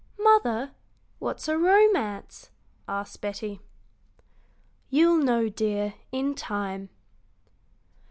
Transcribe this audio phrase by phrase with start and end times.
[0.17, 0.71] "Mother,
[1.19, 2.49] what's a romance?"
[2.87, 3.59] asked Betty.
[4.89, 6.89] "You'll know, dear, in time."